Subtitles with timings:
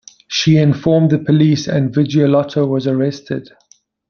[0.27, 3.51] She informed the police and Vigliotto was arrested.